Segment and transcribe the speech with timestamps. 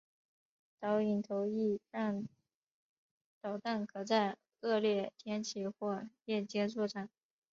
[0.79, 2.27] 导引头亦让
[3.39, 7.07] 导弹可在恶劣天气或夜间作战。